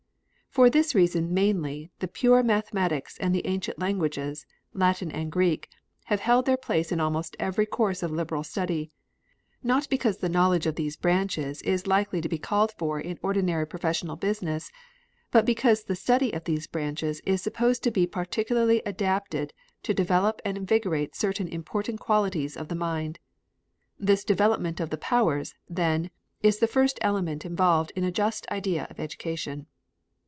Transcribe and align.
For 0.51 0.69
this 0.69 0.93
reason 0.93 1.33
mainly 1.33 1.91
the 1.99 2.09
pure 2.09 2.43
mathematics 2.43 3.17
and 3.19 3.33
the 3.33 3.47
ancient 3.47 3.79
languages, 3.79 4.45
Latin 4.73 5.09
and 5.09 5.31
Greek, 5.31 5.69
have 6.07 6.19
held 6.19 6.45
their 6.45 6.57
place 6.57 6.91
in 6.91 6.99
almost 6.99 7.37
every 7.39 7.65
course 7.65 8.03
of 8.03 8.11
liberal 8.11 8.43
study, 8.43 8.91
not 9.63 9.87
because 9.89 10.17
the 10.17 10.27
knowledge 10.27 10.65
of 10.65 10.75
these 10.75 10.97
branches 10.97 11.61
is 11.61 11.87
likely 11.87 12.19
to 12.19 12.27
be 12.27 12.37
called 12.37 12.73
for 12.77 12.99
in 12.99 13.17
ordinary 13.23 13.65
professional 13.65 14.17
business, 14.17 14.69
but 15.31 15.45
because 15.45 15.85
the 15.85 15.95
study 15.95 16.33
of 16.33 16.43
these 16.43 16.67
branches 16.67 17.21
is 17.21 17.41
supposed 17.41 17.81
to 17.83 17.89
be 17.89 18.05
particularly 18.05 18.81
adapted 18.85 19.53
to 19.83 19.93
develop 19.93 20.41
and 20.43 20.57
invigorate 20.57 21.15
certain 21.15 21.47
important 21.47 21.97
qualities 22.01 22.57
of 22.57 22.67
the 22.67 22.75
mind. 22.75 23.19
This 23.97 24.25
development 24.25 24.81
of 24.81 24.89
the 24.89 24.97
powers, 24.97 25.55
then, 25.69 26.09
is 26.43 26.59
the 26.59 26.67
first 26.67 26.99
element 27.01 27.45
involved 27.45 27.93
in 27.95 28.03
a 28.03 28.11
just 28.11 28.45
idea 28.51 28.85
of 28.89 28.99
education. 28.99 29.67